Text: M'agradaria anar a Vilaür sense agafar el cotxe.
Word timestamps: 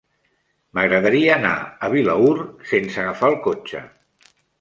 M'agradaria 0.77 1.35
anar 1.35 1.51
a 1.87 1.89
Vilaür 1.95 2.33
sense 2.71 2.99
agafar 3.03 3.31
el 3.33 3.37
cotxe. 3.49 3.83